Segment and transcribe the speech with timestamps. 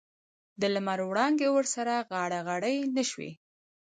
[0.61, 3.31] د لمر وړانګې ورسره غاړه غړۍ نه شوې.